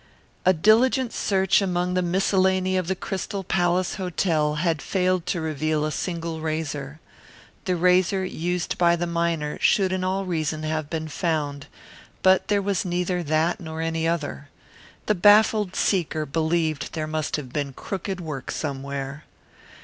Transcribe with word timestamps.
A 0.47 0.51
diligent 0.51 1.13
search 1.13 1.61
among 1.61 1.93
the 1.93 2.01
miscellany 2.01 2.75
of 2.75 2.87
the 2.87 2.95
Crystal 2.95 3.43
Palace 3.43 3.97
Hotel 3.97 4.55
had 4.55 4.81
failed 4.81 5.27
to 5.27 5.39
reveal 5.39 5.85
a 5.85 5.91
single 5.91 6.41
razor. 6.41 6.99
The 7.65 7.75
razor 7.75 8.25
used 8.25 8.79
by 8.79 8.95
the 8.95 9.05
miner 9.05 9.59
should 9.61 9.91
in 9.91 10.03
all 10.03 10.25
reason 10.25 10.63
have 10.63 10.89
been 10.89 11.07
found, 11.07 11.67
but 12.23 12.47
there 12.47 12.63
was 12.63 12.83
neither 12.83 13.21
that 13.21 13.59
nor 13.59 13.79
any 13.79 14.07
other. 14.07 14.49
The 15.05 15.13
baffled 15.13 15.75
seeker 15.75 16.25
believed 16.25 16.93
there 16.93 17.05
must 17.05 17.35
have 17.35 17.53
been 17.53 17.71
crooked 17.71 18.19
work 18.19 18.49
somewhere. 18.49 19.25